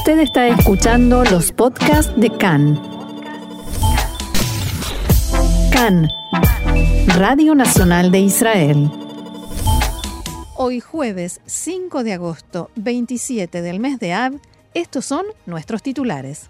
[0.00, 2.80] Usted está escuchando los podcasts de CAN.
[5.70, 6.08] CAN,
[7.18, 8.90] Radio Nacional de Israel.
[10.56, 14.40] Hoy jueves 5 de agosto, 27 del mes de Ab,
[14.72, 16.49] estos son nuestros titulares.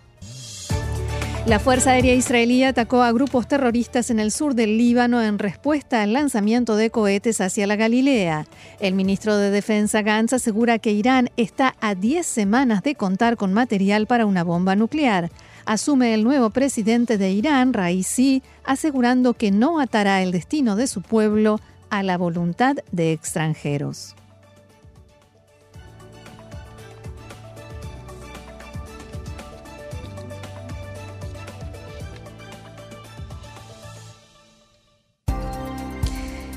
[1.51, 6.01] La Fuerza Aérea Israelí atacó a grupos terroristas en el sur del Líbano en respuesta
[6.01, 8.47] al lanzamiento de cohetes hacia la Galilea.
[8.79, 13.53] El ministro de Defensa Gantz asegura que Irán está a 10 semanas de contar con
[13.53, 15.33] material para una bomba nuclear.
[15.65, 21.03] Asume el nuevo presidente de Irán, Raisi, asegurando que no atará el destino de su
[21.03, 21.59] pueblo
[21.91, 24.15] a la voluntad de extranjeros.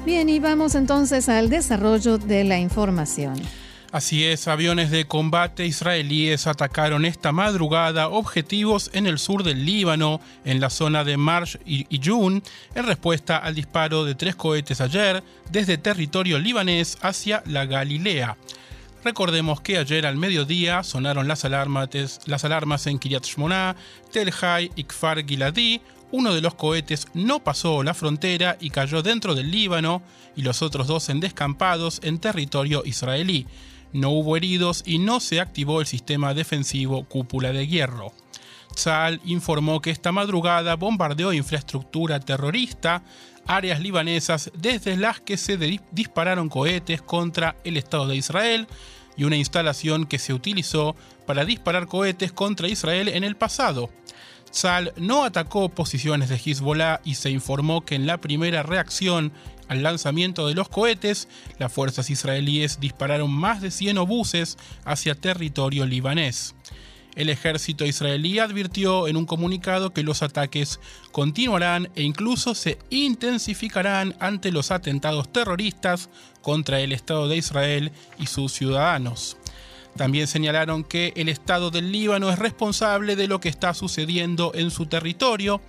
[0.06, 3.42] Bien, y vamos entonces al desarrollo de la información.
[3.94, 10.20] Así es, aviones de combate israelíes atacaron esta madrugada objetivos en el sur del Líbano,
[10.44, 12.44] en la zona de Marsh y Yun,
[12.76, 18.36] en respuesta al disparo de tres cohetes ayer desde territorio libanés hacia la Galilea.
[19.04, 21.90] Recordemos que ayer al mediodía sonaron las alarmas,
[22.26, 23.76] las alarmas en Kiryat Shmona,
[24.12, 25.82] Tel Hai y Kfar Giladi,
[26.14, 30.04] uno de los cohetes no pasó la frontera y cayó dentro del Líbano
[30.36, 33.48] y los otros dos en descampados en territorio israelí.
[33.94, 38.14] No hubo heridos y no se activó el sistema defensivo cúpula de hierro.
[38.76, 43.02] Tzal informó que esta madrugada bombardeó infraestructura terrorista,
[43.48, 45.58] áreas libanesas desde las que se
[45.92, 48.68] dispararon cohetes contra el Estado de Israel
[49.18, 53.90] y una instalación que se utilizó para disparar cohetes contra Israel en el pasado.
[54.54, 59.34] Sal no atacó posiciones de Hezbollah y se informó que en la primera reacción
[59.68, 65.88] al lanzamiento de los cohetes, las fuerzas israelíes dispararon más de 100 obuses hacia territorio
[65.88, 66.54] libanés.
[67.16, 70.80] El ejército israelí advirtió en un comunicado que los ataques
[71.12, 76.12] continuarán e incluso se intensificarán ante los atentados terroristas
[76.44, 79.36] contra el Estado de Israel y sus ciudadanos.
[79.96, 84.72] También señalaron que el Estado del Líbano es responsable de lo que está sucediendo en
[84.72, 85.62] su territorio.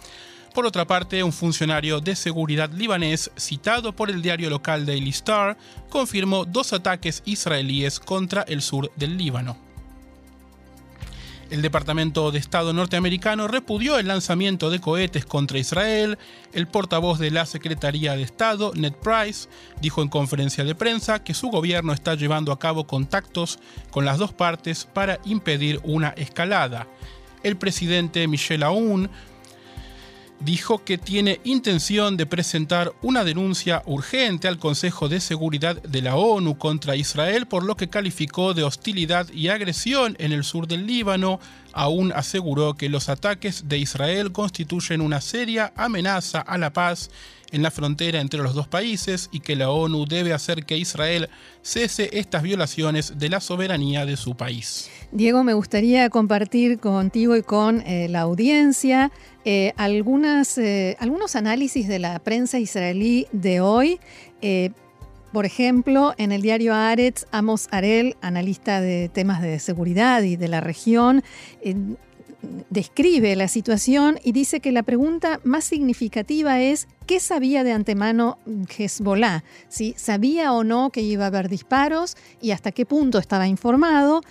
[0.54, 5.58] Por otra parte, un funcionario de seguridad libanés citado por el diario local Daily Star
[5.90, 9.63] confirmó dos ataques israelíes contra el sur del Líbano.
[11.50, 16.18] El Departamento de Estado norteamericano repudió el lanzamiento de cohetes contra Israel.
[16.52, 19.48] El portavoz de la Secretaría de Estado, Ned Price,
[19.80, 23.58] dijo en conferencia de prensa que su gobierno está llevando a cabo contactos
[23.90, 26.86] con las dos partes para impedir una escalada.
[27.42, 29.10] El presidente Michel Aoun
[30.44, 36.16] dijo que tiene intención de presentar una denuncia urgente al Consejo de Seguridad de la
[36.16, 40.86] ONU contra Israel por lo que calificó de hostilidad y agresión en el sur del
[40.86, 41.40] Líbano.
[41.76, 47.10] Aún aseguró que los ataques de Israel constituyen una seria amenaza a la paz
[47.50, 51.28] en la frontera entre los dos países y que la ONU debe hacer que Israel
[51.62, 54.90] cese estas violaciones de la soberanía de su país.
[55.12, 59.12] Diego, me gustaría compartir contigo y con eh, la audiencia
[59.44, 64.00] eh, eh, algunos análisis de la prensa israelí de hoy.
[65.34, 70.46] Por ejemplo, en el diario Aretz, Amos Arel, analista de temas de seguridad y de
[70.46, 71.24] la región,
[72.70, 78.38] describe la situación y dice que la pregunta más significativa es ¿qué sabía de antemano
[78.76, 79.44] Hezbollah?
[79.68, 79.94] ¿Sí?
[79.96, 84.22] ¿Sabía o no que iba a haber disparos y hasta qué punto estaba informado?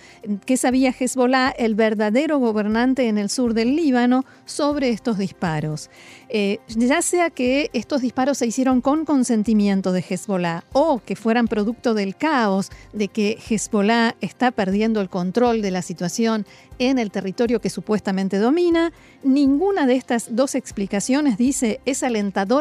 [0.46, 5.90] ¿Qué sabía Hezbollah, el verdadero gobernante en el sur del Líbano, sobre estos disparos?
[6.28, 11.48] Eh, ya sea que estos disparos se hicieron con consentimiento de Hezbollah o que fueran
[11.48, 16.46] producto del caos de que Hezbollah está perdiendo el control de la situación
[16.78, 18.92] en el territorio que supuestamente domina,
[19.22, 22.02] ninguna de estas dos explicaciones dice es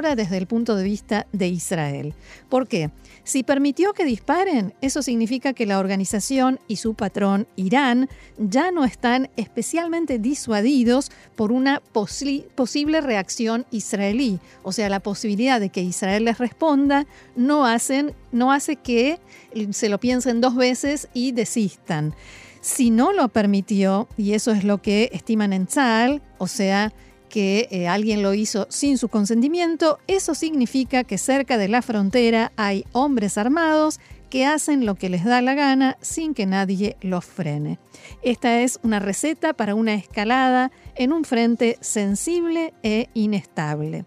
[0.03, 2.14] desde el punto de vista de Israel.
[2.50, 2.91] ¿Por qué?
[3.24, 8.84] Si permitió que disparen, eso significa que la organización y su patrón, Irán, ya no
[8.84, 14.40] están especialmente disuadidos por una posible reacción israelí.
[14.61, 19.20] O sea, la posibilidad de que Israel les responda no, hacen, no hace que
[19.72, 22.14] se lo piensen dos veces y desistan.
[22.59, 26.94] Si no lo permitió, y eso es lo que estiman en Tzal, o sea,
[27.34, 32.52] que eh, alguien lo hizo sin su consentimiento, eso significa que cerca de la frontera
[32.58, 34.00] hay hombres armados
[34.30, 37.80] que hacen lo que les da la gana sin que nadie los frene.
[38.22, 44.06] Esta es una receta para una escalada en un frente sensible e inestable.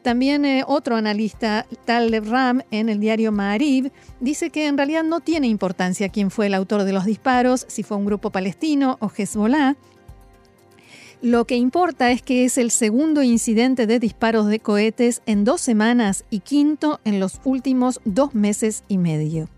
[0.00, 5.20] También eh, otro analista, Tal Ram, en el diario Ma'ariv, dice que en realidad no
[5.20, 9.12] tiene importancia quién fue el autor de los disparos, si fue un grupo palestino o
[9.14, 9.76] Hezbollah.
[11.22, 15.62] Lo que importa es que es el segundo incidente de disparos de cohetes en dos
[15.62, 19.48] semanas y quinto en los últimos dos meses y medio.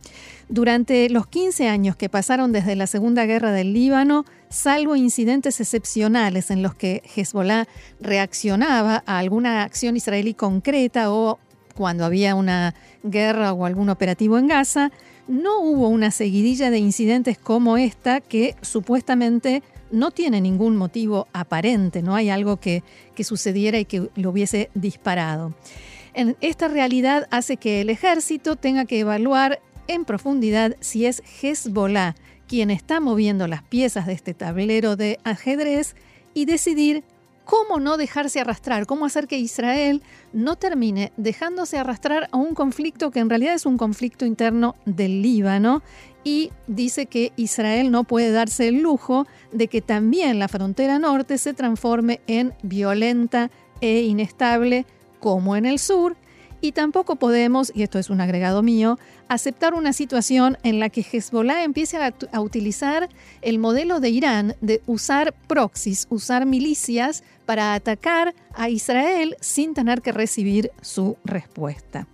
[0.48, 6.50] Durante los 15 años que pasaron desde la Segunda Guerra del Líbano, salvo incidentes excepcionales
[6.50, 7.66] en los que Hezbollah
[8.00, 11.38] reaccionaba a alguna acción israelí concreta o
[11.74, 14.90] cuando había una guerra o algún operativo en Gaza,
[15.26, 22.02] no hubo una seguidilla de incidentes como esta que supuestamente no tiene ningún motivo aparente,
[22.02, 22.82] no hay algo que,
[23.14, 25.54] que sucediera y que lo hubiese disparado.
[26.14, 32.14] En esta realidad hace que el ejército tenga que evaluar en profundidad si es Hezbollah
[32.48, 35.94] quien está moviendo las piezas de este tablero de ajedrez
[36.34, 37.04] y decidir
[37.44, 40.02] cómo no dejarse arrastrar, cómo hacer que Israel
[40.32, 45.22] no termine dejándose arrastrar a un conflicto que en realidad es un conflicto interno del
[45.22, 45.82] Líbano
[46.28, 51.38] y dice que Israel no puede darse el lujo de que también la frontera norte
[51.38, 54.84] se transforme en violenta e inestable
[55.20, 56.18] como en el sur
[56.60, 58.98] y tampoco podemos, y esto es un agregado mío,
[59.28, 63.08] aceptar una situación en la que Hezbollah empiece a, utilizar
[63.40, 70.02] el modelo de Irán de usar proxies, usar milicias para atacar a Israel sin tener
[70.02, 72.06] que recibir su respuesta.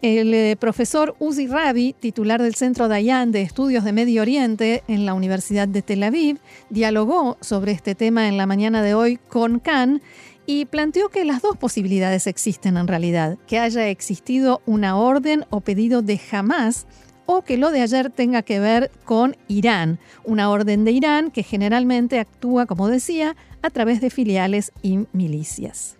[0.00, 5.04] El eh, profesor Uzi Rabi, titular del Centro Dayan de Estudios de Medio Oriente en
[5.04, 6.38] la Universidad de Tel Aviv,
[6.70, 10.00] dialogó sobre este tema en la mañana de hoy con Khan
[10.46, 15.60] y planteó que las dos posibilidades existen en realidad, que haya existido una orden o
[15.62, 16.86] pedido de Hamas
[17.26, 21.42] o que lo de ayer tenga que ver con Irán, una orden de Irán que
[21.42, 25.98] generalmente actúa, como decía, a través de filiales y milicias.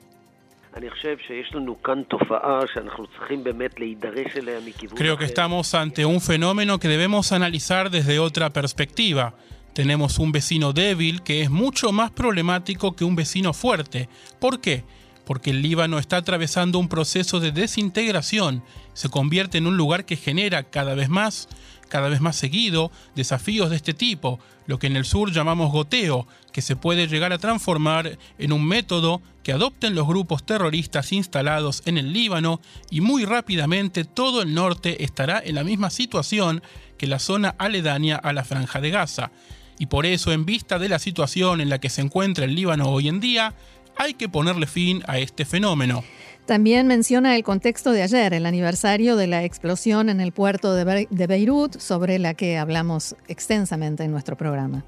[4.94, 9.34] Creo que estamos ante un fenómeno que debemos analizar desde otra perspectiva.
[9.72, 14.08] Tenemos un vecino débil que es mucho más problemático que un vecino fuerte.
[14.40, 14.84] ¿Por qué?
[15.24, 20.16] Porque el Líbano está atravesando un proceso de desintegración, se convierte en un lugar que
[20.16, 21.48] genera cada vez más,
[21.88, 26.26] cada vez más seguido, desafíos de este tipo, lo que en el sur llamamos goteo,
[26.52, 31.82] que se puede llegar a transformar en un método que adopten los grupos terroristas instalados
[31.86, 36.62] en el Líbano y muy rápidamente todo el norte estará en la misma situación
[36.98, 39.30] que la zona aledaña a la franja de Gaza.
[39.78, 42.90] Y por eso, en vista de la situación en la que se encuentra el Líbano
[42.90, 43.54] hoy en día,
[43.98, 46.02] hay que ponerle fin a este fenómeno.
[46.46, 51.26] También menciona el contexto de ayer, el aniversario de la explosión en el puerto de,
[51.26, 54.82] Beirut, sobre la que hablamos extensamente en nuestro programa.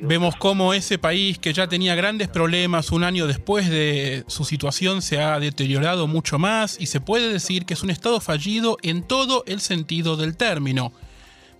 [0.00, 5.02] Vemos cómo ese país que ya tenía grandes problemas un año después de su situación
[5.02, 9.02] se ha deteriorado mucho más y se puede decir que es un estado fallido en
[9.02, 10.92] todo el sentido del término.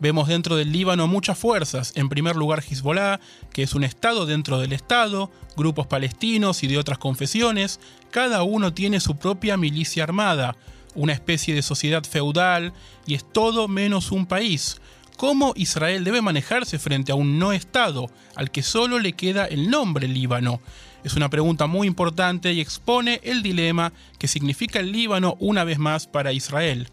[0.00, 3.20] Vemos dentro del Líbano muchas fuerzas, en primer lugar Hezbollah,
[3.52, 7.80] que es un Estado dentro del Estado, grupos palestinos y de otras confesiones,
[8.10, 10.56] cada uno tiene su propia milicia armada,
[10.94, 12.72] una especie de sociedad feudal
[13.06, 14.80] y es todo menos un país.
[15.18, 18.06] ¿Cómo Israel debe manejarse frente a un no Estado
[18.36, 20.62] al que solo le queda el nombre Líbano?
[21.04, 25.78] Es una pregunta muy importante y expone el dilema que significa el Líbano una vez
[25.78, 26.88] más para Israel.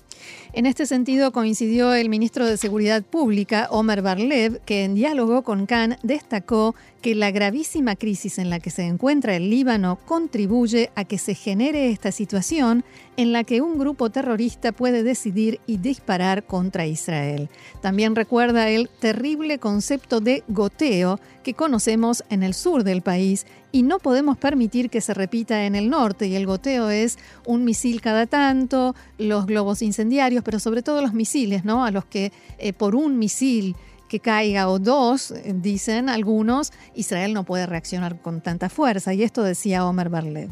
[0.54, 5.66] En este sentido coincidió el ministro de Seguridad Pública, Omer Barlev, que en diálogo con
[5.66, 11.04] Khan destacó que la gravísima crisis en la que se encuentra el Líbano contribuye a
[11.04, 12.84] que se genere esta situación
[13.18, 17.50] en la que un grupo terrorista puede decidir y disparar contra Israel.
[17.82, 23.84] También recuerda el terrible concepto de goteo que conocemos en el sur del país y
[23.84, 26.28] no podemos permitir que se repita en el norte.
[26.28, 31.14] Y el goteo es un misil cada tanto, los globos incendiarios, pero sobre todo los
[31.14, 31.86] misiles, ¿no?
[31.86, 33.76] A los que eh, por un misil
[34.10, 39.14] que caiga o dos, eh, dicen algunos, Israel no puede reaccionar con tanta fuerza.
[39.14, 40.50] Y esto decía Omer Barlev.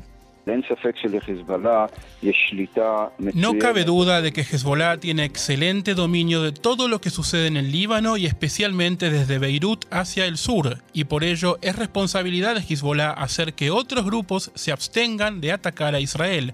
[3.33, 7.57] No cabe duda de que Hezbollah tiene excelente dominio de todo lo que sucede en
[7.57, 12.61] el Líbano y especialmente desde Beirut hacia el sur, y por ello es responsabilidad de
[12.61, 16.53] Hezbollah hacer que otros grupos se abstengan de atacar a Israel,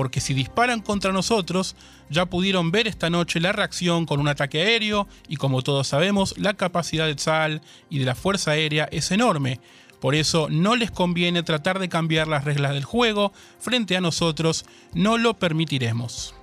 [0.00, 1.76] porque si disparan contra nosotros,
[2.08, 6.38] ya pudieron ver esta noche la reacción con un ataque aéreo y como todos sabemos,
[6.38, 9.60] la capacidad de Tzal y de la Fuerza Aérea es enorme.
[10.00, 14.64] Por eso no les conviene tratar de cambiar las reglas del juego frente a nosotros,
[14.94, 16.34] no lo permitiremos.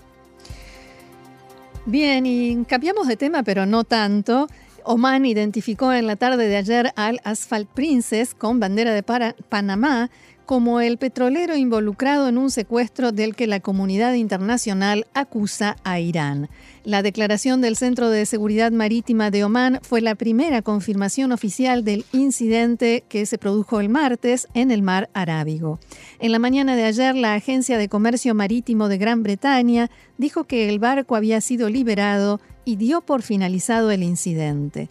[1.88, 4.46] Bien, y cambiamos de tema, pero no tanto.
[4.84, 10.12] Oman identificó en la tarde de ayer al Asphalt Princess con bandera de Panamá
[10.48, 16.50] como el petrolero involucrado en un secuestro del que la comunidad internacional acusa a Irán.
[16.86, 22.06] La declaración del Centro de Seguridad Marítima de Omán fue la primera confirmación oficial del
[22.14, 25.80] incidente que se produjo el martes en el mar Arábigo.
[26.20, 30.70] En la mañana de ayer, la Agencia de Comercio Marítimo de Gran Bretaña dijo que
[30.70, 34.88] el barco había sido liberado y dio por finalizado el incidente.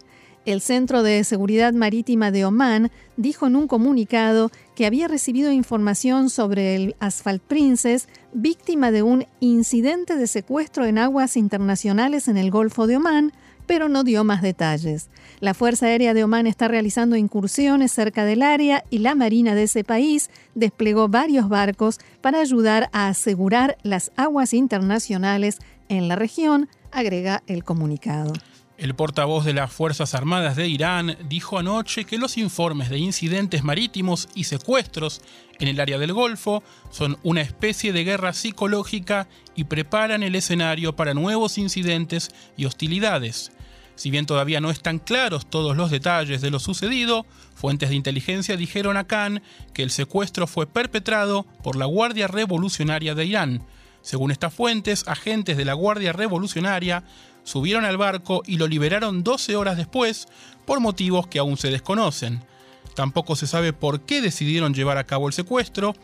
[0.47, 6.29] El Centro de Seguridad Marítima de Omán dijo en un comunicado que había recibido información
[6.29, 12.49] sobre el Asphalt Princess, víctima de un incidente de secuestro en aguas internacionales en el
[12.49, 13.33] Golfo de Omán,
[13.65, 15.09] pero no dio más detalles.
[15.41, 19.63] La Fuerza Aérea de Omán está realizando incursiones cerca del área y la Marina de
[19.63, 25.57] ese país desplegó varios barcos para ayudar a asegurar las aguas internacionales
[25.89, 28.31] en la región, agrega el comunicado.
[28.77, 33.63] El portavoz de las Fuerzas Armadas de Irán dijo anoche que los informes de incidentes
[33.63, 35.21] marítimos y secuestros
[35.57, 40.95] en el área del Golfo son una especie de guerra psicológica y preparan el escenario
[40.95, 43.51] para nuevos incidentes y hostilidades.
[43.95, 48.57] Si bien todavía no están claros todos los detalles de lo sucedido, fuentes de inteligencia
[48.57, 49.41] dijeron a Khan
[49.73, 53.63] que el secuestro fue perpetrado por la Guardia Revolucionaria de Irán.
[54.03, 57.03] Según estas fuentes, agentes de la Guardia Revolucionaria
[57.47, 60.27] subieron al barco y lo liberaron 12 horas después
[60.65, 62.43] por motivos que aún se desconocen.
[62.93, 65.95] Tampoco se sabe por qué decidieron llevar a cabo el secuestro.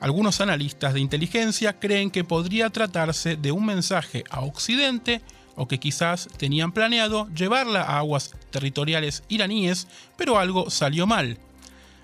[0.00, 5.20] Algunos analistas de inteligencia creen que podría tratarse de un mensaje a Occidente
[5.54, 11.38] o que quizás tenían planeado llevarla a aguas territoriales iraníes, pero algo salió mal.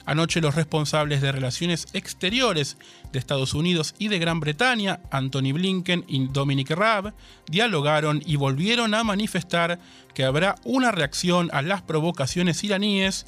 [0.04, 2.76] Anoche los responsables de relaciones exteriores
[3.12, 7.14] de Estados Unidos y de Gran Bretaña, Anthony Blinken y Dominic Raab,
[7.48, 9.78] dialogaron y volvieron a manifestar
[10.14, 13.26] que habrá una reacción a las provocaciones iraníes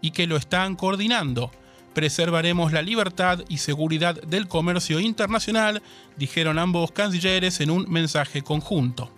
[0.00, 1.50] y que lo están coordinando.
[1.94, 5.82] Preservaremos la libertad y seguridad del comercio internacional,
[6.18, 9.10] dijeron ambos cancilleres en un mensaje conjunto.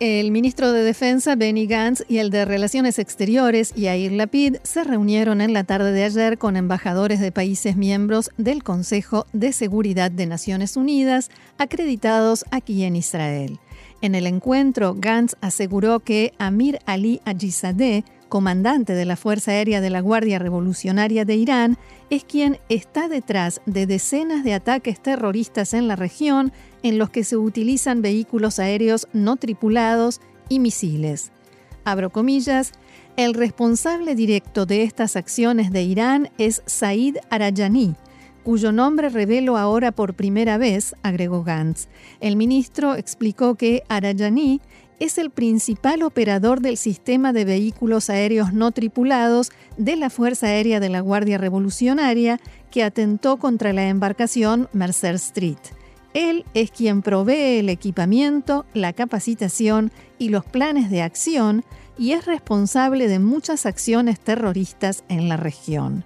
[0.00, 5.40] El ministro de Defensa Benny Gantz y el de Relaciones Exteriores Yair Lapid se reunieron
[5.40, 10.26] en la tarde de ayer con embajadores de países miembros del Consejo de Seguridad de
[10.26, 13.60] Naciones Unidas acreditados aquí en Israel.
[14.00, 18.02] En el encuentro, Gantz aseguró que Amir Ali Ajizadeh,
[18.34, 21.78] comandante de la Fuerza Aérea de la Guardia Revolucionaria de Irán,
[22.10, 26.50] es quien está detrás de decenas de ataques terroristas en la región
[26.82, 31.30] en los que se utilizan vehículos aéreos no tripulados y misiles.
[31.84, 32.72] Abro comillas,
[33.16, 37.94] el responsable directo de estas acciones de Irán es Said Arayani,
[38.42, 41.86] cuyo nombre revelo ahora por primera vez, agregó Gantz.
[42.20, 44.60] El ministro explicó que Arayani
[45.00, 50.80] es el principal operador del sistema de vehículos aéreos no tripulados de la Fuerza Aérea
[50.80, 55.58] de la Guardia Revolucionaria que atentó contra la embarcación Mercer Street.
[56.14, 61.64] Él es quien provee el equipamiento, la capacitación y los planes de acción
[61.98, 66.04] y es responsable de muchas acciones terroristas en la región.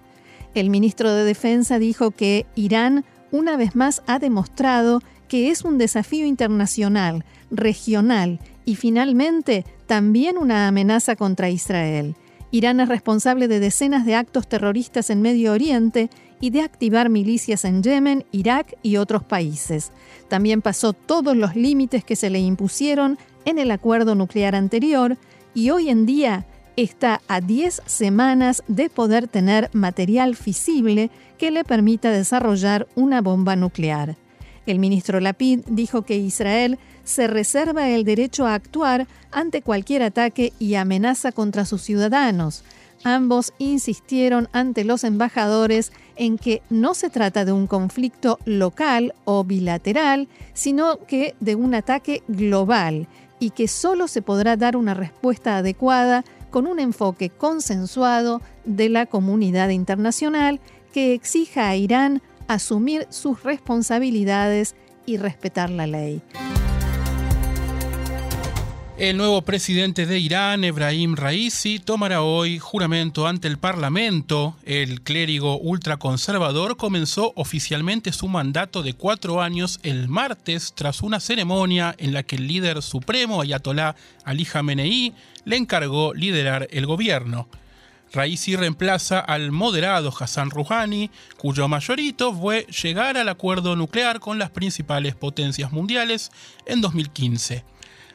[0.54, 5.76] El ministro de Defensa dijo que Irán una vez más ha demostrado que es un
[5.76, 12.14] desafío internacional, regional y finalmente también una amenaza contra Israel.
[12.50, 17.64] Irán es responsable de decenas de actos terroristas en Medio Oriente y de activar milicias
[17.64, 19.90] en Yemen, Irak y otros países.
[20.28, 25.16] También pasó todos los límites que se le impusieron en el acuerdo nuclear anterior
[25.54, 26.44] y hoy en día
[26.76, 33.56] está a 10 semanas de poder tener material fisible que le permita desarrollar una bomba
[33.56, 34.18] nuclear.
[34.68, 40.52] El ministro Lapid dijo que Israel se reserva el derecho a actuar ante cualquier ataque
[40.58, 42.64] y amenaza contra sus ciudadanos,
[43.04, 49.44] Ambos insistieron ante los embajadores en que no se trata de un conflicto local o
[49.44, 53.06] bilateral, sino que de un ataque global
[53.38, 59.06] y que solo se podrá dar una respuesta adecuada con un enfoque consensuado de la
[59.06, 60.60] comunidad internacional
[60.92, 64.74] que exija a Irán asumir sus responsabilidades
[65.06, 66.22] y respetar la ley.
[68.98, 74.56] El nuevo presidente de Irán, Ebrahim Raisi, tomará hoy juramento ante el Parlamento.
[74.64, 81.94] El clérigo ultraconservador comenzó oficialmente su mandato de cuatro años el martes tras una ceremonia
[81.96, 85.14] en la que el líder supremo, Ayatollah Ali Khamenei,
[85.44, 87.46] le encargó liderar el gobierno.
[88.12, 94.50] Raisi reemplaza al moderado Hassan Rouhani, cuyo mayorito fue llegar al acuerdo nuclear con las
[94.50, 96.30] principales potencias mundiales
[96.66, 97.64] en 2015.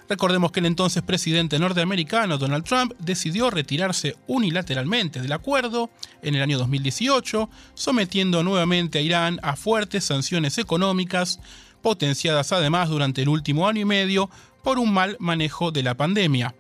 [0.10, 5.90] Recordemos que el entonces presidente norteamericano Donald Trump decidió retirarse unilateralmente del acuerdo
[6.22, 11.40] en el año 2018, sometiendo nuevamente a Irán a fuertes sanciones económicas,
[11.82, 14.30] potenciadas además durante el último año y medio
[14.64, 16.54] por un mal manejo de la pandemia.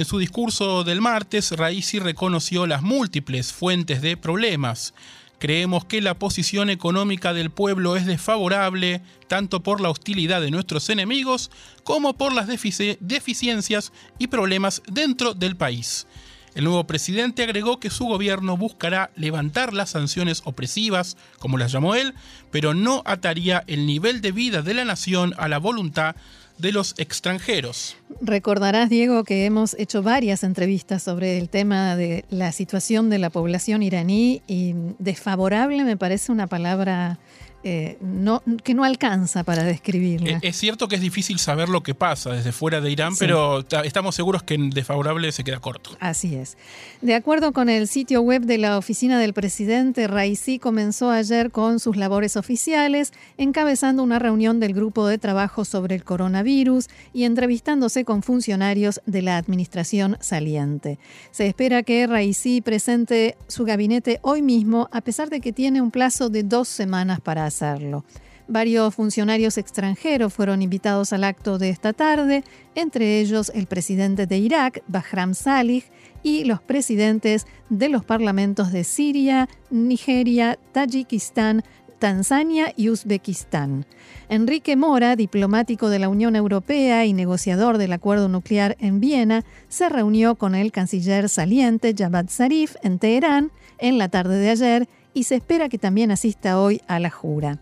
[0.00, 4.94] En su discurso del martes, Raisi reconoció las múltiples fuentes de problemas.
[5.38, 10.88] Creemos que la posición económica del pueblo es desfavorable tanto por la hostilidad de nuestros
[10.88, 11.50] enemigos
[11.84, 16.06] como por las deficiencias y problemas dentro del país.
[16.54, 21.94] El nuevo presidente agregó que su gobierno buscará levantar las sanciones opresivas, como las llamó
[21.94, 22.14] él,
[22.50, 26.16] pero no ataría el nivel de vida de la nación a la voluntad
[26.60, 27.96] de los extranjeros.
[28.20, 33.30] Recordarás, Diego, que hemos hecho varias entrevistas sobre el tema de la situación de la
[33.30, 37.18] población iraní y desfavorable me parece una palabra
[37.62, 40.30] eh, no, que no alcanza para describirla.
[40.30, 43.64] Eh, es cierto que es difícil saber lo que pasa desde fuera de Irán, pero
[43.84, 45.90] estamos seguros que en desfavorable se queda corto.
[46.00, 46.56] Así es.
[47.02, 51.80] De acuerdo con el sitio web de la oficina del presidente, Raisi comenzó ayer con
[51.80, 58.04] sus labores oficiales, encabezando una reunión del grupo de trabajo sobre el coronavirus y entrevistándose
[58.04, 60.98] con funcionarios de la administración saliente.
[61.30, 65.90] Se espera que Raisi presente su gabinete hoy mismo, a pesar de que tiene un
[65.90, 68.04] plazo de dos semanas para hacerlo.
[68.48, 72.42] Varios funcionarios extranjeros fueron invitados al acto de esta tarde,
[72.74, 75.84] entre ellos el presidente de Irak, Bahram Salih,
[76.22, 81.62] y los presidentes de los parlamentos de Siria, Nigeria, Tayikistán,
[82.00, 83.86] Tanzania y Uzbekistán.
[84.28, 89.88] Enrique Mora, diplomático de la Unión Europea y negociador del acuerdo nuclear en Viena, se
[89.88, 95.24] reunió con el canciller saliente Javad Zarif en Teherán en la tarde de ayer y
[95.24, 97.58] se espera que también asista hoy a la jura.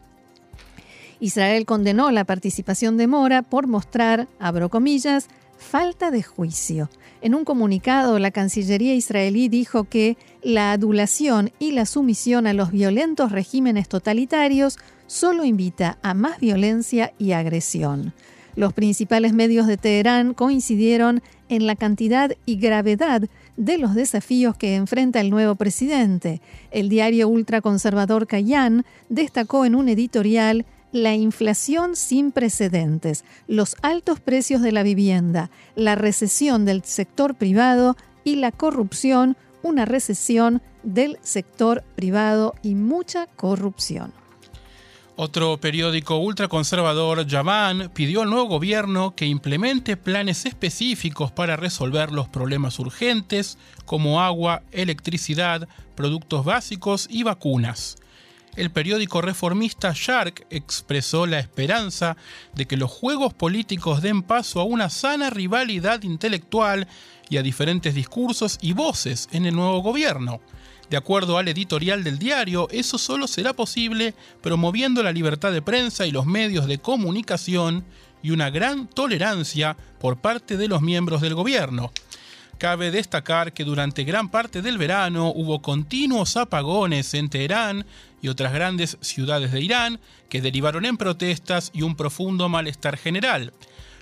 [1.20, 5.28] Israel condenó la participación de Mora por mostrar, abro comillas,
[5.58, 6.88] falta de juicio.
[7.20, 12.70] En un comunicado, la Cancillería israelí dijo que la adulación y la sumisión a los
[12.70, 14.78] violentos regímenes totalitarios
[15.08, 18.12] solo invita a más violencia y agresión.
[18.54, 23.22] Los principales medios de Teherán coincidieron en la cantidad y gravedad
[23.58, 26.40] de los desafíos que enfrenta el nuevo presidente.
[26.70, 34.62] El diario ultraconservador Kayan destacó en un editorial la inflación sin precedentes, los altos precios
[34.62, 41.82] de la vivienda, la recesión del sector privado y la corrupción, una recesión del sector
[41.96, 44.12] privado y mucha corrupción.
[45.20, 52.28] Otro periódico ultraconservador, Yaman, pidió al nuevo gobierno que implemente planes específicos para resolver los
[52.28, 57.96] problemas urgentes como agua, electricidad, productos básicos y vacunas.
[58.54, 62.16] El periódico reformista Shark expresó la esperanza
[62.54, 66.86] de que los juegos políticos den paso a una sana rivalidad intelectual
[67.28, 70.40] y a diferentes discursos y voces en el nuevo gobierno.
[70.90, 76.06] De acuerdo al editorial del diario, eso solo será posible promoviendo la libertad de prensa
[76.06, 77.84] y los medios de comunicación
[78.22, 81.92] y una gran tolerancia por parte de los miembros del gobierno.
[82.56, 87.86] Cabe destacar que durante gran parte del verano hubo continuos apagones en Teherán
[88.20, 93.52] y otras grandes ciudades de Irán que derivaron en protestas y un profundo malestar general.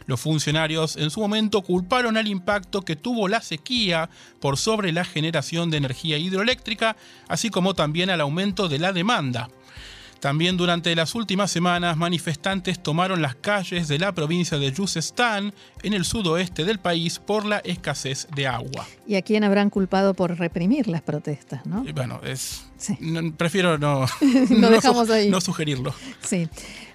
[0.06, 4.08] Los funcionarios en su momento culparon al impacto que tuvo la sequía
[4.40, 6.96] por sobre la generación de energía hidroeléctrica,
[7.28, 9.48] así como también al aumento de la demanda.
[10.20, 15.92] También durante las últimas semanas, manifestantes tomaron las calles de la provincia de Yuzestán, en
[15.92, 18.86] el sudoeste del país, por la escasez de agua.
[19.06, 21.66] ¿Y a quién habrán culpado por reprimir las protestas?
[21.66, 21.84] ¿no?
[21.94, 22.66] Bueno, es,
[23.36, 24.06] prefiero no,
[25.30, 25.94] no sugerirlo.
[26.22, 26.48] Sí.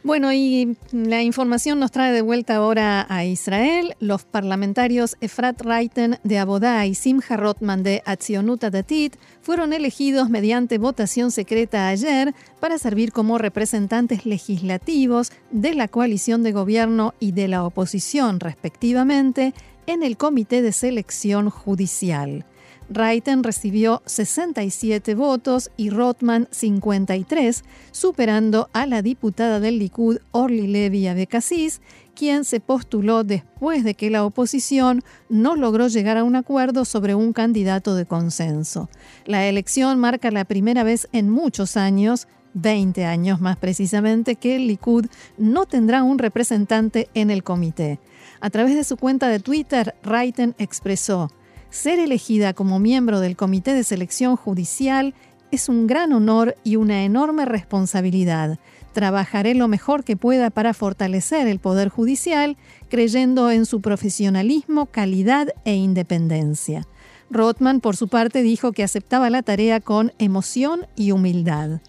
[0.04, 3.94] Bueno, y la información nos trae de vuelta ahora a Israel.
[4.00, 10.80] Los parlamentarios Efrat Reiten de Abodá y Simcha Rotman de Atzionuta Datit fueron elegidos mediante
[10.80, 17.48] votación secreta ayer para servir como representantes legislativos de la coalición de gobierno y de
[17.48, 19.54] la oposición, respectivamente,
[19.86, 22.46] en el Comité de Selección Judicial.
[22.91, 31.08] Reiten recibió 67 votos y Rothman 53, superando a la diputada del Likud Orly Levy
[31.08, 31.80] Abekassis,
[32.15, 37.15] quien se postuló después de que la oposición no logró llegar a un acuerdo sobre
[37.15, 38.89] un candidato de consenso.
[39.25, 44.67] La elección marca la primera vez en muchos años 20 años más precisamente, que el
[44.67, 45.06] Likud
[45.38, 47.99] no tendrá un representante en el comité.
[48.41, 51.32] A través de su cuenta de Twitter, Reiten expresó,
[51.72, 55.16] ser elegida como miembro del Comité de Selección Judicial
[55.52, 58.60] es un gran honor y una enorme responsabilidad.
[58.94, 62.58] trabajaré lo mejor que pueda para fortalecer el Poder Judicial,
[62.90, 66.86] creyendo en su profesionalismo, calidad e independencia.
[67.30, 71.80] Rothman, por su parte, dijo que aceptaba la tarea con emoción y humildad.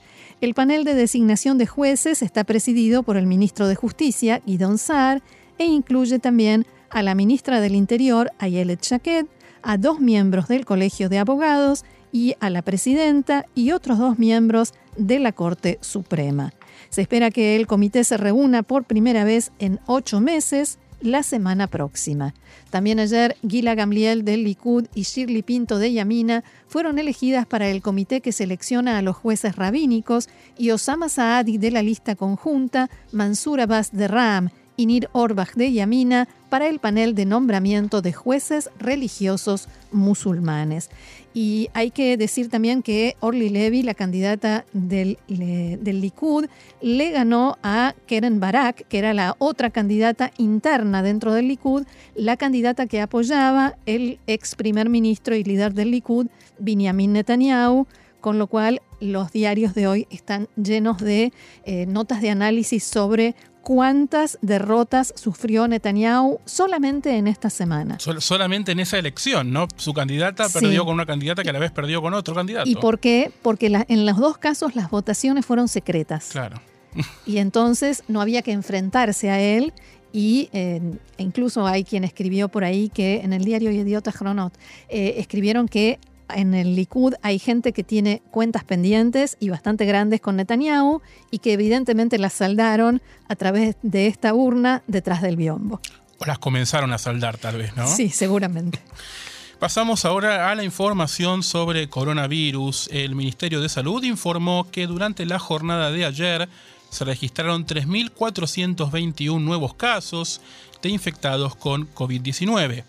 [0.40, 5.22] El panel de designación de jueces está presidido por el ministro de Justicia, Guidon Saar,
[5.58, 9.26] e incluye también a la ministra del Interior, Ayelet Shaked,
[9.62, 14.74] a dos miembros del Colegio de Abogados y a la presidenta y otros dos miembros
[14.96, 16.52] de la Corte Suprema.
[16.90, 21.66] Se espera que el comité se reúna por primera vez en ocho meses la semana
[21.66, 22.34] próxima.
[22.70, 27.82] También ayer Gila Gamliel del Likud y Shirley Pinto de Yamina fueron elegidas para el
[27.82, 33.60] comité que selecciona a los jueces rabínicos y Osama Saadi de la lista conjunta, Mansur
[33.60, 38.70] Abbas de Ram y Nir Orbach de Yamina para el panel de nombramiento de jueces
[38.78, 40.90] religiosos musulmanes.
[41.34, 46.46] Y hay que decir también que Orly Levy, la candidata del, del, Likud,
[46.82, 52.36] le ganó a Keren Barak, que era la otra candidata interna dentro del Likud, la
[52.36, 56.26] candidata que apoyaba el ex primer ministro y líder del Likud,
[56.58, 57.86] Benjamin Netanyahu,
[58.20, 61.32] con lo cual los diarios de hoy están llenos de
[61.64, 67.98] eh, notas de análisis sobre cuántas derrotas sufrió Netanyahu solamente en esta semana.
[67.98, 69.68] solamente en esa elección, ¿no?
[69.76, 72.68] Su candidata perdió con una candidata que a la vez perdió con otro candidato.
[72.68, 73.32] ¿Y por qué?
[73.42, 76.28] Porque en los dos casos las votaciones fueron secretas.
[76.32, 76.60] Claro.
[77.26, 79.72] y entonces no había que enfrentarse a él
[80.12, 80.80] y e
[81.16, 84.52] incluso hay quien escribió por ahí que en el diario Idiota Chronot
[84.88, 85.98] eh, escribieron que
[86.34, 91.38] en el Likud hay gente que tiene cuentas pendientes y bastante grandes con Netanyahu y
[91.38, 95.80] que evidentemente las saldaron a través de esta urna detrás del biombo.
[96.18, 97.86] O las comenzaron a saldar tal vez, ¿no?
[97.86, 98.78] Sí, seguramente.
[99.62, 102.88] Pasamos ahora a la información sobre coronavirus.
[102.90, 106.48] El Ministerio de Salud informó que durante la jornada de ayer
[106.90, 110.40] se registraron 3.421 nuevos casos
[110.82, 112.82] de infectados con COVID-19.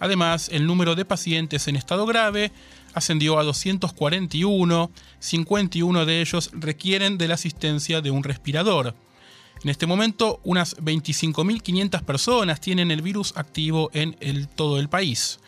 [0.00, 2.50] Además, el número de pacientes en estado grave
[2.96, 8.94] ascendió a 241, 51 de ellos requieren de la asistencia de un respirador.
[9.62, 14.16] En este momento, unas 25.500 personas tienen el virus activo en
[14.56, 15.38] todo el país.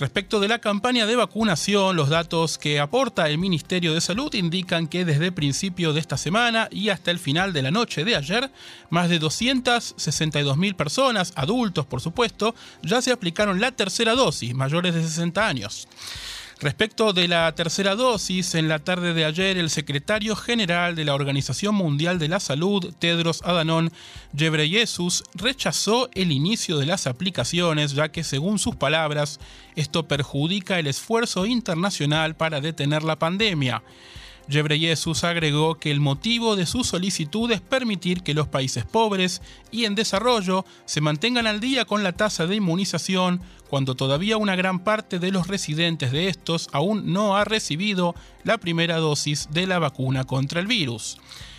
[0.00, 4.88] Respecto de la campaña de vacunación, los datos que aporta el Ministerio de Salud indican
[4.88, 8.16] que desde el principio de esta semana y hasta el final de la noche de
[8.16, 8.50] ayer,
[8.88, 15.02] más de 262.000 personas, adultos por supuesto, ya se aplicaron la tercera dosis, mayores de
[15.02, 15.86] 60 años.
[16.62, 21.14] Respecto de la tercera dosis, en la tarde de ayer el secretario general de la
[21.14, 23.88] Organización Mundial de la Salud, Tedros Adhanom
[24.34, 29.40] Ghebreyesus, rechazó el inicio de las aplicaciones ya que según sus palabras,
[29.74, 33.82] esto perjudica el esfuerzo internacional para detener la pandemia.
[34.48, 39.86] Ghebreyesus agregó que el motivo de su solicitud es permitir que los países pobres y
[39.86, 44.80] en desarrollo se mantengan al día con la tasa de inmunización cuando todavía una gran
[44.80, 49.78] parte de los residentes de estos aún no ha recibido la primera dosis de la
[49.78, 51.18] vacuna contra el virus.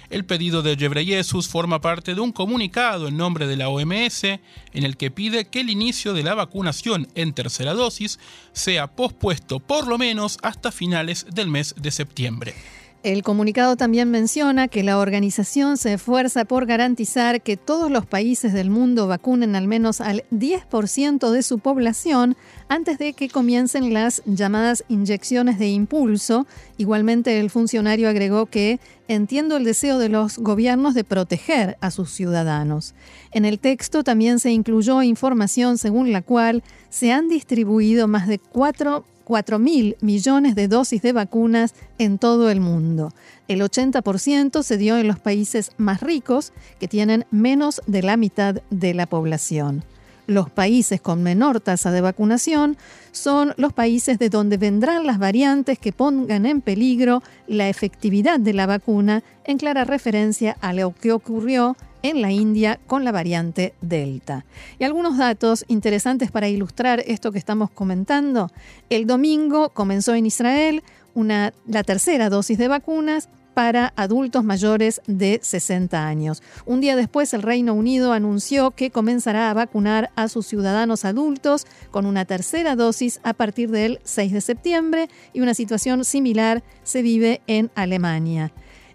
[0.09, 4.41] El pedido de Ghebreyesus forma parte de un comunicado en nombre de la OMS en
[4.73, 8.19] el que pide que el inicio de la vacunación en tercera dosis
[8.51, 12.80] sea pospuesto por lo menos hasta finales del mes de septiembre.
[13.03, 18.53] El comunicado también menciona que la organización se esfuerza por garantizar que todos los países
[18.53, 22.37] del mundo vacunen al menos al 10% de su población
[22.69, 26.45] antes de que comiencen las llamadas inyecciones de impulso.
[26.77, 32.11] Igualmente el funcionario agregó que entiendo el deseo de los gobiernos de proteger a sus
[32.11, 32.93] ciudadanos.
[33.31, 38.37] En el texto también se incluyó información según la cual se han distribuido más de
[38.37, 43.13] 4 4 mil millones de dosis de vacunas en todo el mundo.
[43.47, 48.55] El 80% se dio en los países más ricos, que tienen menos de la mitad
[48.71, 49.85] de la población.
[50.27, 52.77] Los países con menor tasa de vacunación
[53.11, 58.53] son los países de donde vendrán las variantes que pongan en peligro la efectividad de
[58.53, 63.73] la vacuna, en clara referencia a lo que ocurrió en la India con la variante
[63.81, 64.45] Delta.
[64.79, 68.51] Y algunos datos interesantes para ilustrar esto que estamos comentando.
[68.89, 75.39] El domingo comenzó en Israel una, la tercera dosis de vacunas para adultos mayores de
[75.41, 76.41] 60 años.
[76.65, 81.65] Un día después, el Reino Unido anunció que comenzará a vacunar a sus ciudadanos adultos
[81.91, 87.01] con una tercera dosis a partir del 6 de septiembre y una situación similar se
[87.01, 88.51] vive en Alemania.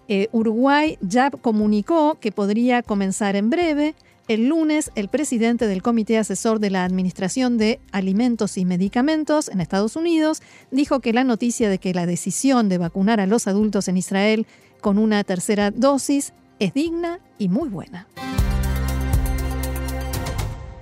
[0.09, 3.95] Eh, Uruguay ya comunicó que podría comenzar en breve.
[4.29, 9.61] El lunes, el presidente del Comité Asesor de la Administración de Alimentos y Medicamentos en
[9.61, 13.87] Estados Unidos dijo que la noticia de que la decisión de vacunar a los adultos
[13.87, 14.45] en Israel
[14.81, 18.09] con una tercera dosis es digna y muy buena.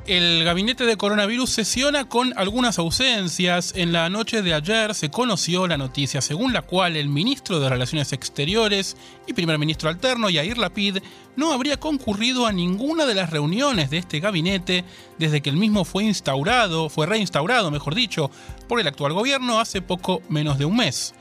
[0.07, 3.73] El gabinete de coronavirus sesiona con algunas ausencias.
[3.75, 7.71] En la noche de ayer se conoció la noticia según la cual el ministro de
[7.71, 10.99] Relaciones Exteriores y primer ministro alterno, Yair Lapid,
[11.37, 14.85] no habría concurrido a ninguna de las reuniones de este gabinete
[15.19, 18.31] desde que el mismo fue instaurado, fue reinstaurado, mejor dicho,
[18.69, 21.15] por el actual gobierno hace poco menos de un mes.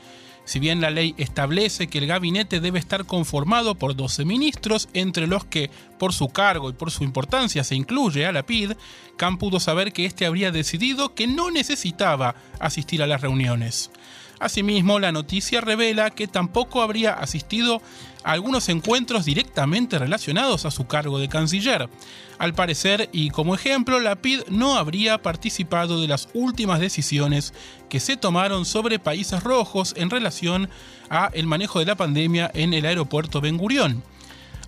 [0.44, 5.26] Si bien la ley establece que el gabinete debe estar conformado por 12 ministros, entre
[5.26, 8.72] los que, por su cargo y por su importancia, se incluye a la PID,
[9.16, 13.90] Khan pudo saber que éste habría decidido que no necesitaba asistir a las reuniones.
[14.40, 17.80] Asimismo, la noticia revela que tampoco habría asistido
[18.24, 21.88] a algunos encuentros directamente relacionados a su cargo de canciller.
[22.38, 27.54] Al parecer, y como ejemplo, la PID no habría participado de las últimas decisiones
[27.88, 30.68] que se tomaron sobre países rojos en relación
[31.10, 34.02] a el manejo de la pandemia en el aeropuerto Ben Gurión.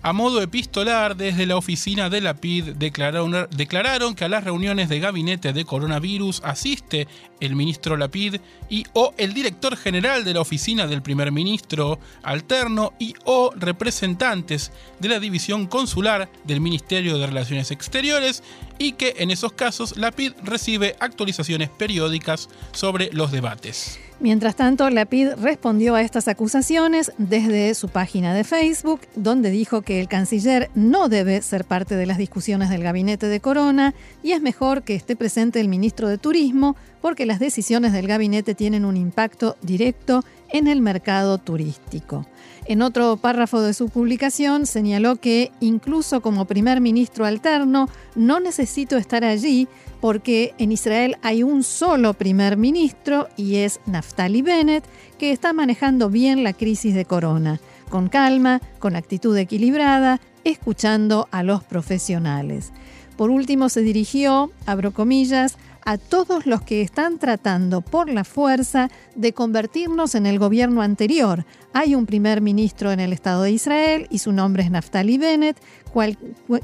[0.03, 4.89] A modo epistolar, desde la oficina de la PID declararon, declararon, que a las reuniones
[4.89, 7.07] de gabinete de coronavirus asiste
[7.39, 8.35] el ministro Lapid
[8.69, 14.71] y o el director general de la oficina del primer ministro alterno y o representantes
[14.99, 18.43] de la división consular del Ministerio de Relaciones Exteriores
[18.77, 23.99] y que en esos casos la PID recibe actualizaciones periódicas sobre los debates.
[24.19, 29.83] Mientras tanto, la PID respondió a estas acusaciones desde su página de Facebook, donde dijo
[29.83, 34.31] que el canciller no debe ser parte de las discusiones del gabinete de Corona y
[34.31, 38.85] es mejor que esté presente el ministro de Turismo porque las decisiones del gabinete tienen
[38.85, 42.25] un impacto directo en el mercado turístico.
[42.65, 48.97] En otro párrafo de su publicación señaló que incluso como primer ministro alterno no necesito
[48.97, 49.67] estar allí
[50.01, 54.83] porque en Israel hay un solo primer ministro y es Naftali Bennett
[55.17, 61.43] que está manejando bien la crisis de corona, con calma, con actitud equilibrada, escuchando a
[61.43, 62.71] los profesionales.
[63.15, 65.57] Por último se dirigió, abro comillas,
[65.87, 71.45] a todos los que están tratando por la fuerza de convertirnos en el gobierno anterior.
[71.71, 75.55] Hay un primer ministro en el Estado de Israel y su nombre es Naftali Bennett.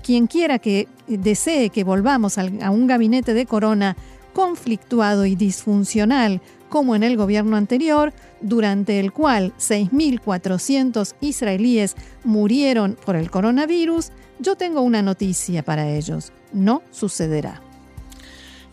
[0.02, 3.96] quien quiera que desee que volvamos a un gabinete de corona
[4.34, 13.16] conflictuado y disfuncional como en el gobierno anterior, durante el cual 6.400 israelíes murieron por
[13.16, 16.34] el coronavirus, yo tengo una noticia para ellos.
[16.52, 17.73] No sucederá.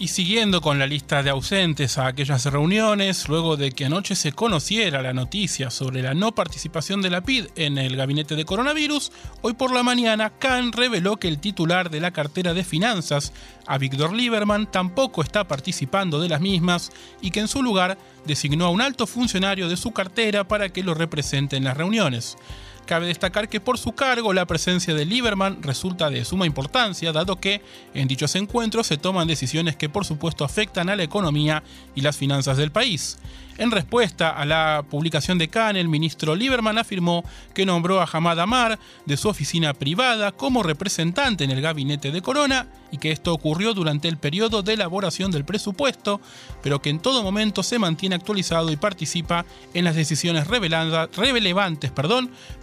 [0.01, 4.33] Y siguiendo con la lista de ausentes a aquellas reuniones, luego de que anoche se
[4.33, 9.13] conociera la noticia sobre la no participación de la PID en el gabinete de coronavirus,
[9.43, 13.35] hoy por la mañana Khan reveló que el titular de la cartera de finanzas,
[13.67, 18.65] a Víctor Lieberman, tampoco está participando de las mismas y que en su lugar designó
[18.65, 22.39] a un alto funcionario de su cartera para que lo represente en las reuniones.
[22.87, 27.37] Cabe destacar que por su cargo la presencia de Lieberman resulta de suma importancia, dado
[27.37, 27.63] que
[27.95, 31.63] en dichos encuentros se toman decisiones que por supuesto afectan a la economía
[31.95, 33.19] y las finanzas del país.
[33.59, 38.41] En respuesta a la publicación de Khan, el ministro Lieberman afirmó que nombró a Hamad
[38.41, 43.33] Amar de su oficina privada como representante en el gabinete de Corona y que esto
[43.33, 46.21] ocurrió durante el periodo de elaboración del presupuesto,
[46.63, 51.91] pero que en todo momento se mantiene actualizado y participa en las decisiones relevantes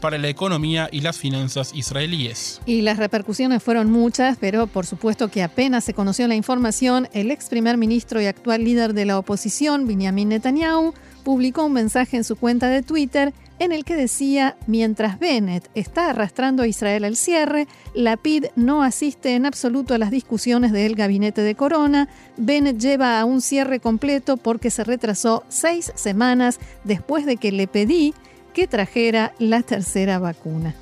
[0.02, 2.62] para la economía y las finanzas israelíes.
[2.66, 7.32] Y las repercusiones fueron muchas, pero por supuesto que apenas se conoció la información, el
[7.32, 12.24] ex primer ministro y actual líder de la oposición, Benjamin Netanyahu, publicó un mensaje en
[12.24, 17.16] su cuenta de Twitter en el que decía, mientras Bennett está arrastrando a Israel al
[17.16, 22.78] cierre, la PID no asiste en absoluto a las discusiones del gabinete de Corona, Bennett
[22.78, 28.14] lleva a un cierre completo porque se retrasó seis semanas después de que le pedí
[28.54, 30.76] que trajera la tercera vacuna.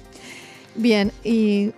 [0.76, 1.72] Bien, y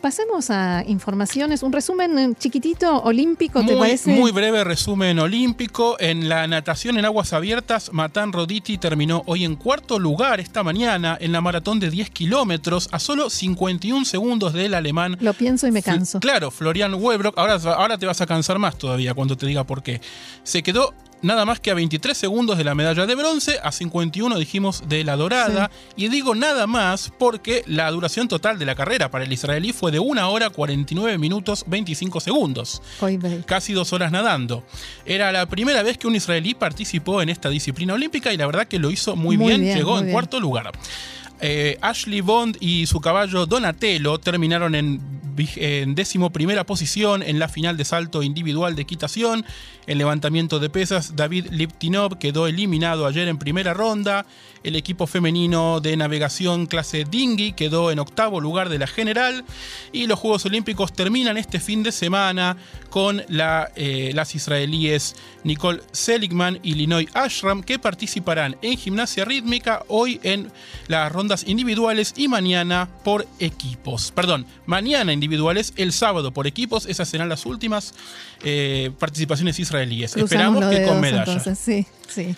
[0.00, 1.62] pasemos a informaciones.
[1.62, 4.12] Un resumen chiquitito olímpico, ¿te parece?
[4.12, 5.96] Muy breve resumen olímpico.
[5.98, 11.16] En la natación en aguas abiertas, Matan Roditi terminó hoy en cuarto lugar esta mañana
[11.20, 15.16] en la maratón de 10 kilómetros a solo 51 segundos del alemán.
[15.20, 16.20] Lo pienso y me canso.
[16.20, 17.38] Claro, Florian Webrock.
[17.38, 20.00] Ahora, ahora te vas a cansar más todavía cuando te diga por qué.
[20.42, 24.38] Se quedó nada más que a 23 segundos de la medalla de bronce, a 51
[24.38, 29.10] dijimos de la dorada, y digo nada más porque la duración total de la carrera
[29.10, 32.82] para el israelí fue de 1 hora 49 minutos 25 segundos.
[33.46, 34.64] Casi dos horas nadando.
[35.06, 38.68] Era la primera vez que un israelí participó en esta disciplina olímpica y la verdad
[38.68, 40.72] que lo hizo muy, bien, llegó en cuarto lugar.
[41.40, 45.00] Eh, Ashley Bond y su caballo Donatello terminaron en,
[45.94, 49.44] décimo primera posición en la final de salto individual de equitación,
[49.86, 54.26] en levantamiento de pesas David Liptinov quedó eliminado ayer en primera ronda.
[54.62, 59.44] El equipo femenino de navegación clase Dinghy quedó en octavo lugar de la general.
[59.92, 62.56] Y los Juegos Olímpicos terminan este fin de semana
[62.88, 70.18] con eh, las israelíes Nicole Seligman y Linoy Ashram que participarán en gimnasia rítmica hoy
[70.22, 70.50] en
[70.88, 74.12] las rondas individuales y mañana por equipos.
[74.12, 76.86] Perdón, mañana individuales, el sábado por equipos.
[76.86, 77.94] Esas serán las últimas
[78.42, 80.16] eh, participaciones israelíes.
[80.16, 81.54] Esperamos que con medalla.
[81.54, 82.36] sí, sí.